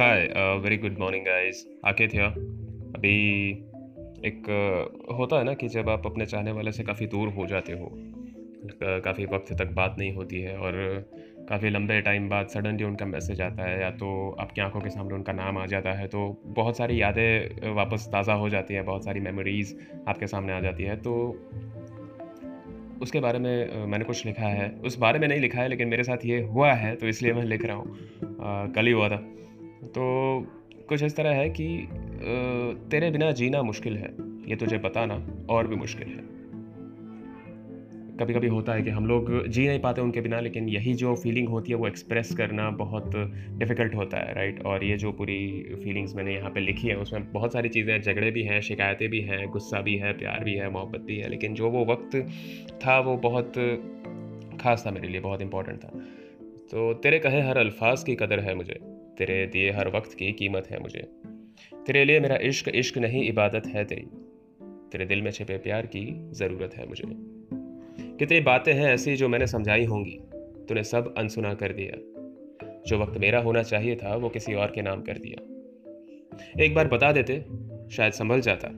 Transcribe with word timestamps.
Hi 0.00 0.28
very 0.62 0.76
good 0.76 0.98
morning 0.98 1.24
guys 1.24 1.66
आके 1.84 2.08
थे 2.08 2.18
अभी 2.18 3.50
एक 4.24 4.42
uh, 4.46 5.18
होता 5.18 5.38
है 5.38 5.44
ना 5.44 5.54
कि 5.54 5.68
जब 5.68 5.88
आप 5.88 6.06
अपने 6.06 6.26
चाहने 6.26 6.52
वाले 6.52 6.72
से 6.72 6.82
काफ़ी 6.82 7.06
दूर 7.06 7.28
हो 7.28 7.46
जाते 7.46 7.72
हो 7.72 7.90
काफ़ी 9.00 9.26
वक्त 9.26 9.52
तक 9.52 9.66
बात 9.66 9.96
नहीं 9.98 10.12
होती 10.12 10.40
है 10.40 10.56
और 10.58 10.72
काफ़ी 11.48 11.70
लंबे 11.70 12.00
टाइम 12.00 12.28
बाद 12.28 12.48
सडनली 12.48 12.84
उनका 12.84 13.06
मैसेज 13.06 13.40
आता 13.40 13.62
है 13.62 13.80
या 13.82 13.90
तो 13.90 14.36
आपकी 14.40 14.60
आँखों 14.60 14.80
के 14.80 14.90
सामने 14.90 15.14
उनका 15.14 15.32
नाम 15.32 15.58
आ 15.58 15.66
जाता 15.66 15.92
है 15.92 16.06
तो 16.06 16.42
बहुत 16.46 16.76
सारी 16.76 17.02
यादें 17.02 17.70
वापस 17.74 18.08
ताज़ा 18.12 18.34
हो 18.34 18.48
जाती 18.48 18.74
हैं 18.74 18.84
बहुत 18.84 19.04
सारी 19.04 19.20
मेमोरीज़ 19.20 19.74
आपके 20.08 20.26
सामने 20.26 20.52
आ 20.52 20.60
जाती 20.60 20.84
है। 20.84 20.96
तो 20.96 21.14
उसके 23.02 23.20
बारे 23.20 23.38
में 23.38 23.86
मैंने 23.86 24.04
कुछ 24.04 24.26
लिखा 24.26 24.46
है। 24.46 24.70
उस 24.70 24.98
बारे 24.98 25.18
में 25.18 25.28
नहीं 25.28 25.40
लिखा 25.40 25.60
है 25.60 25.68
लेकिन 25.68 25.88
मेरे 25.88 26.04
साथ 26.04 26.24
ये 26.24 26.40
हुआ 26.42 26.72
है 26.72 26.96
तो 26.96 27.08
इसलिए 27.08 27.32
मैं 27.32 27.44
लिख 27.44 27.64
रहा 27.64 27.76
हूँ। 27.76 27.96
कल 28.72 28.86
ही 28.86 28.92
हुआ 28.92 29.08
था। 29.08 29.34
तो 29.84 30.46
कुछ 30.88 31.02
इस 31.02 31.16
तरह 31.16 31.30
है 31.30 31.48
कि 31.50 31.66
तेरे 32.90 33.10
बिना 33.10 33.30
जीना 33.32 33.62
मुश्किल 33.62 33.96
है, 33.96 34.14
ये 34.48 34.56
तुझे 34.56 34.78
बताना 34.78 35.22
और 35.50 35.66
भी 35.66 35.76
मुश्किल 35.76 36.08
है। 36.08 36.26
कभी 38.18 38.34
कभी 38.34 38.46
होता 38.48 38.74
है 38.74 38.82
कि 38.82 38.90
हम 38.90 39.06
लोग 39.06 39.46
जी 39.48 39.66
नहीं 39.68 39.80
पाते 39.80 40.00
उनके 40.00 40.20
बिना, 40.20 40.40
लेकिन 40.40 40.68
यही 40.68 40.94
जो 40.94 41.14
फीलिंग 41.14 41.48
होती 41.48 41.72
है, 41.72 41.78
वो 41.78 41.86
एक्सप्रेस 41.86 42.34
करना 42.36 42.70
बहुत 42.70 43.10
डिफ़िकल्ट 43.58 43.94
होता 43.94 44.18
है 44.18 44.34
राइट 44.34 44.62
और 44.62 44.84
ये 44.84 44.96
जो 44.96 45.12
पूरी 45.12 45.38
फीलिंग्स 45.84 46.14
मैंने 46.16 46.34
यहाँ 46.34 46.50
पे 46.50 46.60
लिखी 46.60 46.88
है, 46.88 46.96
उसमें 46.96 47.32
बहुत 47.32 47.52
सारी 47.52 47.68
चीज़ें 47.68 47.92
हैं, 47.92 48.00
झगड़े 48.02 48.30
भी 48.30 48.42
हैं, 48.42 48.60
शिकायतें 48.60 49.08
भी 49.08 49.20
हैं, 49.20 49.46
गुस्सा 49.48 49.80
भी 49.80 49.96
है, 49.96 50.12
प्यार 50.12 50.44
भी 50.44 50.54
है, 50.54 50.70
मोहब्बत 50.70 51.00
भी 51.00 51.16
है, 51.16 51.28
लेकिन 51.28 51.54
जो 51.54 51.70
वो 51.70 51.84
वक्त 51.84 52.16
था, 52.86 52.98
वो 53.00 53.16
बहुत 53.16 53.52
ख़ास 54.60 54.86
था 54.86 54.90
मेरे 54.90 55.08
लिए, 55.08 55.20
बहुत 55.20 55.42
इंपॉर्टेंट 55.42 55.78
था। 55.78 55.88
तो 56.70 56.92
तेरे 56.94 57.18
कहे 57.18 57.40
हर 57.40 57.58
अल्फाज 57.58 58.02
की 58.02 58.14
कदर 58.14 58.40
है 58.40 58.54
मुझे। 58.54 58.80
तेरे 59.18 59.46
दिए 59.46 59.70
हर 59.70 59.88
वक्त 59.88 60.14
की 60.14 60.32
कीमत 60.32 60.66
है 60.70 60.80
मुझे। 60.80 61.08
तेरे 61.86 62.04
लिए 62.04 62.20
मेरा 62.20 62.36
इश्क 62.36 62.68
इश्क 62.68 62.98
नहीं, 62.98 63.28
इबादत 63.28 63.66
है 63.66 63.84
तेरी। 63.84 64.08
तेरे 64.92 65.06
दिल 65.06 65.22
में 65.22 65.30
छिपे 65.30 65.58
प्यार 65.58 65.86
की 65.86 66.30
ज़रूरत 66.32 66.74
है 66.74 66.88
मुझे। 66.88 67.04
कितनी 68.16 68.40
बातें 68.40 68.74
हैं 68.74 68.94
ऐसी 68.94 69.16
जो 69.16 69.28
मैंने 69.28 69.46
समझाई 69.46 69.84
होंगी, 69.84 70.20
तूने 70.34 70.84
सब 70.84 71.14
अनसुना 71.18 71.54
कर 71.54 71.72
दिया। 71.72 72.18
जो 72.86 72.98
वक्त 72.98 73.18
मेरा 73.18 73.40
होना 73.40 73.62
चाहिए 73.62 73.96
था, 73.96 74.16
वो 74.16 74.28
किसी 74.28 74.54
और 74.54 74.72
के 74.74 74.82
नाम 74.82 75.02
कर 75.02 75.18
दिया। 75.18 75.58
एक 76.64 76.74
बार 76.74 76.88
बता 76.88 77.12
देते, 77.12 77.44
शायद 77.90 78.12
संभल 78.12 78.40
जाता। 78.40 78.68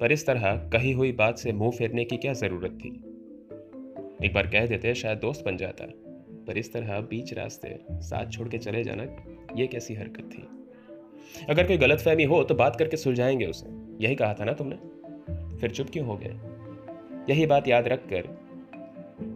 पर 0.00 0.12
इस 0.12 0.26
तरह 0.26 0.56
कही 0.56 0.92
हुई 0.92 1.12
बात 1.12 1.38
से 1.38 1.52
मुँह 1.52 1.70
फेरने 1.70 2.04
की 2.04 2.16
क्या 2.16 2.32
ज़रूरत 2.32 2.72
थी? 2.72 2.88
एक 4.26 4.34
बार 4.34 4.46
कह 4.46 4.66
देते, 4.66 4.94
शायद 4.94 5.18
दोस्त 5.18 5.44
बन 5.44 5.56
जाता। 5.56 5.84
पर 6.46 6.58
इस 6.58 6.72
तरह 6.72 7.00
बीच 7.00 7.34
रास्ते, 7.34 7.78
साथ 7.92 8.30
छोड़ 8.30 8.48
के 8.48 8.58
चले 8.58 8.84
जाना 8.84 9.33
ये 9.56 9.66
कैसी 9.66 9.94
हरकत 9.94 10.30
थी? 10.32 10.48
अगर 11.50 11.66
कोई 11.66 11.76
गलत 11.76 11.98
फहमी 11.98 12.24
हो 12.24 12.44
तो 12.44 12.54
बात 12.54 12.76
करके 12.76 12.96
सुलझाएँगे 12.96 13.46
उसे। 13.46 13.66
यही 14.04 14.14
कहा 14.14 14.34
था 14.34 14.44
ना 14.44 14.52
तुमने? 14.52 14.76
फिर 15.56 15.70
चुप 15.70 15.86
क्यों 15.92 16.06
हो 16.06 16.20
गए? 16.22 16.36
यही 17.30 17.46
बात 17.46 17.68
याद 17.68 17.88
रख 17.88 18.02
कर 18.12 18.44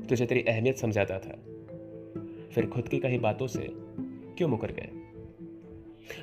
तुझे 0.09 0.27
तेरी 0.27 0.41
अहमियत 0.43 0.77
समझाता 0.77 1.19
था। 1.19 1.43
फिर 2.55 2.67
खुद 2.67 2.89
की 2.89 2.99
कहीं 2.99 3.21
बातों 3.21 3.47
से 3.47 3.69
क्यों 4.39 4.49
मुकर 4.49 4.73
गए? 4.73 4.89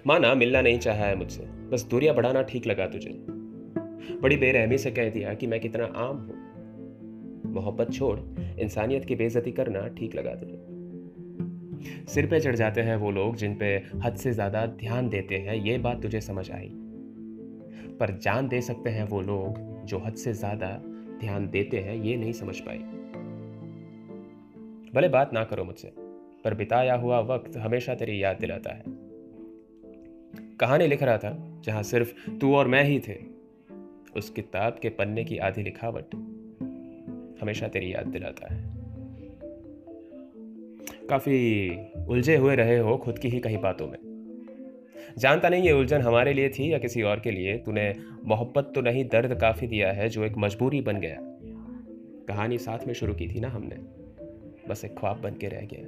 माना 0.08 0.36
मिलना 0.36 0.62
नहीं 0.62 0.80
चाहा 0.80 1.06
है 1.06 1.16
मुझसे। 1.16 1.44
बस 1.44 1.84
दूरियाँ 1.84 2.16
बढ़ाना 2.16 2.42
ठीक 2.42 2.68
लगा 2.68 2.88
तुझे। 2.88 3.10
बड़ी 4.18 4.38
बेरहमी 4.38 4.78
से 4.78 4.92
कह 4.92 5.10
दिया 5.10 5.34
कि 5.34 5.48
मैं 5.48 5.60
कितना 5.60 5.86
आम 5.86 6.18
हूँ। 6.18 6.46
मोहब्बत 7.54 7.92
छोड़, 7.92 8.20
इंसानियत 8.60 9.06
की 9.06 9.16
बेजती 9.16 9.52
करना 9.52 9.88
ठीक 9.88 10.16
लगा 10.16 10.36
तुझे। 10.36 10.75
सिर 12.08 12.26
पे 12.26 12.40
चढ़ 12.40 12.56
जाते 12.56 12.82
हैं 12.82 12.96
वो 12.96 13.12
लोग 13.12 13.36
जिन 13.36 13.56
पे 13.56 13.76
हद 14.04 14.16
से 14.16 14.32
ज़्यादा 14.32 14.66
ध्यान 14.66 15.10
देते 15.10 15.36
हैं। 15.36 15.56
ये 15.56 15.78
बात 15.78 16.02
तुझे 16.02 16.22
समझ 16.22 16.52
आई। 16.52 16.70
पर 18.00 18.18
जान 18.18 18.48
दे 18.48 18.62
सकते 18.62 18.90
हैं 18.90 19.04
वो 19.04 19.22
लोग 19.22 19.60
जो 19.86 20.00
हद 20.00 20.16
से 20.16 20.34
ज़्यादा 20.34 20.68
ध्यान 21.20 21.48
देते 21.48 21.80
हैं, 21.80 21.96
ये 21.96 22.18
नहीं 22.18 22.34
समझ 22.34 22.60
पाए। 22.60 22.78
भले 24.96 25.10
बात 25.10 25.34
ना 25.34 25.44
करो 25.44 25.64
मुझसे, 25.64 25.92
पर 26.44 26.54
बिताया 26.54 26.96
हुआ 26.96 27.20
वक्त 27.20 27.58
हमेशा 27.58 27.96
तेरी 27.96 28.24
याद 28.24 28.38
दिलाता 28.40 28.74
है। 28.74 28.84
कहानी 30.60 30.88
लिख 30.88 31.04
रहा 31.04 31.18
था, 31.18 31.62
जहाँ 31.66 31.84
सिर्फ़ 31.84 32.14
तू 32.40 32.56
और 32.56 32.68
मैं 32.68 32.84
ही 32.84 33.00
थे। 33.00 33.18
उस 34.18 34.30
किताब 34.30 34.80
के 34.82 34.90
पन्ने 34.90 35.24
की 35.24 35.38
आधी 35.38 35.64
लिखावट 35.64 36.16
हमेशा 37.42 37.68
तेरी 37.68 37.94
याद 37.94 38.08
दिलाता 38.08 38.54
है। 38.54 38.75
काफ़ी 41.10 41.72
उलझे 42.08 42.36
हुए 42.36 42.56
रहे 42.56 42.78
हो 42.78 42.98
खुद 42.98 43.20
की 43.20 43.30
ही 43.30 43.40
कहीं 43.40 43.58
बातों 43.58 43.88
में। 43.88 43.98
जानता 45.18 45.50
नहीं 45.50 45.64
ये 45.64 45.72
उलझन 45.72 46.02
हमारे 46.02 46.34
लिए 46.34 46.50
थी 46.50 46.74
या 46.74 46.78
किसी 46.78 47.02
और 47.02 47.20
के 47.20 47.32
लिए। 47.32 47.58
तूने 47.58 47.96
मोहब्बत 48.26 48.72
तो 48.76 48.82
नहीं, 48.82 49.06
दर्द 49.06 49.40
काफ़ी 49.42 49.68
दिया 49.68 49.92
है, 49.92 50.10
जो 50.10 50.24
एक 50.24 50.34
मजबूरी 50.38 50.82
बन 50.82 50.98
गया। 50.98 51.18
कहानी 52.28 52.58
साथ 52.58 52.88
में 52.88 52.94
शुरू 52.94 53.14
की 53.14 53.28
थी 53.28 53.40
ना 53.40 53.50
हमने। 53.50 53.76
बस 54.70 54.86
एक 54.86 55.00
ख्वाब 55.00 55.22
बन 55.22 55.32
के 55.32 55.48
रह 55.48 55.68
गया। 55.74 55.86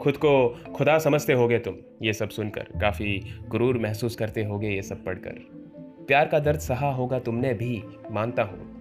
खुद 0.00 0.16
को 0.16 0.48
खुदा 0.76 0.98
समझते 0.98 1.32
होगे 1.32 1.58
तुम, 1.58 1.74
ये 2.02 2.12
सब 2.12 2.28
सुनकर। 2.28 2.62
काफ़ी 2.62 3.22
गुरूर 3.48 3.78
महसूस 3.78 4.16
करते 4.16 4.44
होगे 4.44 4.68
ये 4.68 4.82
सब 4.82 5.04
पढ़कर। 5.04 5.38
प्यार 6.08 6.28
का 6.28 6.38
दर्द 6.38 6.58
सहा 6.58 6.92
होगा 6.92 7.18
तुमने 7.18 7.54
भी, 7.54 7.82
मानता 8.10 8.42
हूँ। 8.42 8.78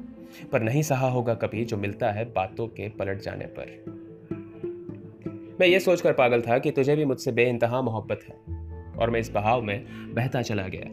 पर 0.52 0.62
नहीं 0.62 0.82
सहा 0.82 1.10
होगा 1.10 1.34
कभी 1.34 1.66
जो 1.66 1.78
मिलता 1.78 2.12
है 2.12 2.26
बातों 2.26 2.68
के 2.68 2.90
पलट 2.90 3.22
जाने 3.22 3.46
पर। 3.46 4.07
मैं 5.60 5.68
ये 5.68 5.80
सोचकर 5.80 6.14
पागल 6.14 6.42
था 6.42 6.60
कि 6.60 6.72
तुझे 6.72 6.96
भी 6.96 7.06
मुझसे 7.06 7.32
बे 7.32 7.46
इंतहा 7.46 7.82
मोहब्बत 7.82 8.20
है, 8.24 8.36
और 8.98 9.10
मैं 9.10 9.20
इस 9.20 9.30
बहाव 9.30 9.62
में 9.62 9.86
बहता 10.14 10.42
चला 10.42 10.68
गया। 10.68 10.90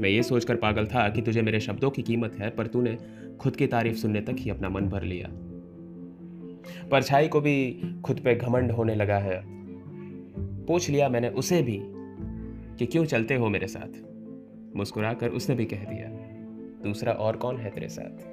मैं 0.00 0.08
ये 0.08 0.22
सोचकर 0.22 0.56
पागल 0.56 0.86
था 0.86 1.08
कि 1.08 1.22
तुझे 1.22 1.42
मेरे 1.42 1.60
शब्दों 1.60 1.90
की 1.90 2.02
कीमत 2.02 2.36
है, 2.38 2.50
पर 2.50 2.66
तूने 2.66 2.96
खुद 3.40 3.56
की 3.56 3.66
तारीफ़ 3.66 3.96
सुनने 3.96 4.20
तक 4.20 4.36
ही 4.38 4.50
अपना 4.50 4.68
मन 4.68 4.88
भर 4.88 5.02
लिया। 5.02 5.28
परछाई 6.88 7.28
को 7.28 7.40
भी 7.40 7.80
खुद 8.04 8.20
पे 8.20 8.34
घमंड 8.34 8.70
होने 8.70 8.94
लगा 8.94 9.18
है। 9.18 9.42
पूछ 10.66 10.90
लिया 10.90 11.08
मैंने 11.08 11.28
उसे 11.28 11.62
भी 11.62 11.80
कि 12.76 12.86
क्यों 12.86 13.04
चलते 13.04 13.34
हो 13.34 13.48
मेरे 13.48 13.66
साथ? 13.66 14.04
मुस्कुराकर 14.76 15.28
उसने 15.28 15.54
भी 15.56 15.64
कह 15.64 15.84
दिया, 15.84 16.08
दूसरा 16.84 17.12
और 17.12 17.36
कौन 17.36 17.56
है 17.56 17.70
तेरे 17.70 17.88
साथ? 17.88 18.24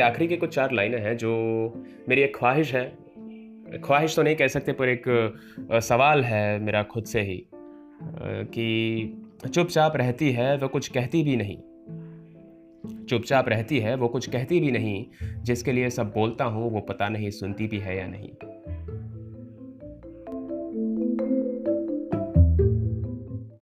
आखिरी 0.00 0.28
की 0.28 0.36
कुछ 0.36 0.54
चार 0.54 0.72
लाइनें 0.72 1.00
हैं 1.00 1.16
जो 1.16 1.32
मेरी 2.08 2.22
एक 2.22 2.36
ख्वाहिश 2.36 2.74
है 2.74 3.03
ख्वाहिश 3.84 4.16
तो 4.16 4.22
नहीं 4.22 4.36
कह 4.36 4.48
सकते, 4.48 4.72
पर 4.72 4.88
एक 4.88 5.04
सवाल 5.82 6.22
है 6.24 6.58
मेरा 6.60 6.82
खुद 6.82 7.04
से 7.04 7.20
ही 7.20 7.42
कि 7.52 9.48
चुपचाप 9.48 9.96
रहती 9.96 10.30
है 10.32 10.56
वो 10.58 10.68
कुछ 10.68 10.88
कहती 10.88 11.22
भी 11.22 11.36
नहीं। 11.36 11.56
चुपचाप 13.06 13.48
रहती 13.48 13.78
है 13.78 13.94
वो 13.94 14.08
कुछ 14.08 14.28
कहती 14.30 14.60
भी 14.60 14.70
नहीं, 14.70 15.04
जिसके 15.42 15.72
लिए 15.72 15.90
सब 15.90 16.12
बोलता 16.12 16.44
हूँ, 16.44 16.70
वो 16.70 16.80
पता 16.80 17.08
नहीं 17.08 17.30
सुनती 17.30 17.66
भी 17.66 17.78
है 17.78 17.96
या 17.98 18.06
नहीं। 18.06 18.30